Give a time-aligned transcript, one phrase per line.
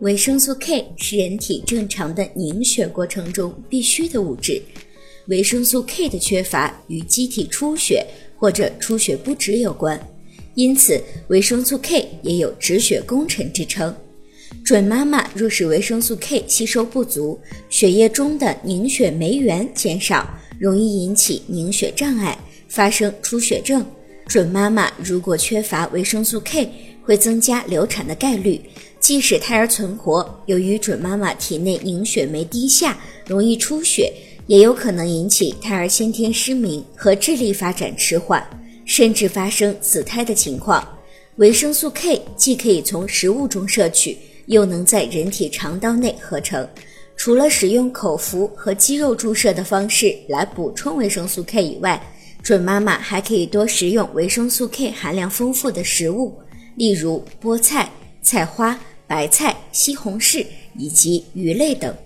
[0.00, 4.62] 维生素 K 是人体正常的凝血过程中必需的物质，
[5.26, 8.06] 维生素 K 的缺乏与机体出血
[8.36, 10.00] 或者出血不止有关，
[10.54, 13.92] 因此维生素 K 也有止血功臣之称。
[14.64, 17.36] 准妈妈若是维生素 K 吸收不足，
[17.68, 22.38] 血液中的凝血酶原减少，容易引起凝血障碍，
[22.68, 23.84] 发生出血症。
[24.28, 26.70] 准妈妈如果缺乏维生素 K，
[27.08, 28.60] 会增加流产的概率。
[29.00, 34.12] 即使胎儿存活，由于准妈妈体内凝血酶低下，容易出血，
[34.46, 38.46] 也有可能引起胎儿先天失明和智力发展迟缓，
[38.84, 40.86] 甚至发生死胎的情况。
[41.36, 46.68] 维生素 K 既可以从食物中摄取，又能在人体肠道内合成。
[47.16, 52.00] 除了使用口服和肌肉注射的方式来补充维生素 K 以外，
[52.42, 56.34] 准妈妈还可以多食用维生素 K 含量丰富的食物，
[56.78, 57.90] 例如菠菜、
[58.22, 58.80] 菜花。
[59.08, 61.96] 白菜、西红柿以及鱼类等。